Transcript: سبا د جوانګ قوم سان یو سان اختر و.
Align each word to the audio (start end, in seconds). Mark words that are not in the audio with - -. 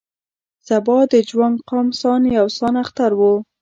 سبا 0.67 0.97
د 1.11 1.13
جوانګ 1.29 1.57
قوم 1.69 1.87
سان 2.01 2.21
یو 2.37 2.47
سان 2.57 2.73
اختر 2.83 3.11
و. 3.15 3.21